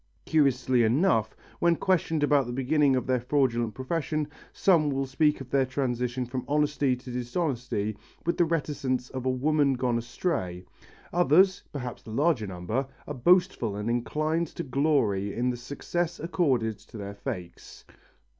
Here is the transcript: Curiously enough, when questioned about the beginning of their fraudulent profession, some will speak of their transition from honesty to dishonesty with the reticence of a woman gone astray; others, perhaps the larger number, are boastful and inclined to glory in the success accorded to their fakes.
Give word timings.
Curiously 0.25 0.81
enough, 0.81 1.35
when 1.59 1.75
questioned 1.75 2.23
about 2.23 2.47
the 2.47 2.51
beginning 2.53 2.95
of 2.95 3.05
their 3.05 3.19
fraudulent 3.19 3.75
profession, 3.75 4.27
some 4.51 4.89
will 4.89 5.05
speak 5.05 5.39
of 5.41 5.51
their 5.51 5.63
transition 5.67 6.25
from 6.25 6.43
honesty 6.47 6.95
to 6.95 7.11
dishonesty 7.11 7.95
with 8.25 8.35
the 8.39 8.45
reticence 8.45 9.11
of 9.11 9.27
a 9.27 9.29
woman 9.29 9.73
gone 9.73 9.99
astray; 9.99 10.65
others, 11.13 11.61
perhaps 11.71 12.01
the 12.01 12.09
larger 12.09 12.47
number, 12.47 12.87
are 13.05 13.13
boastful 13.13 13.75
and 13.75 13.91
inclined 13.91 14.47
to 14.47 14.63
glory 14.63 15.35
in 15.35 15.51
the 15.51 15.57
success 15.57 16.19
accorded 16.19 16.79
to 16.79 16.97
their 16.97 17.13
fakes. 17.13 17.85